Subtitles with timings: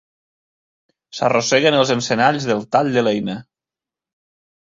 [1.17, 3.37] S'arrosseguen els encenalls del tall de l'eina.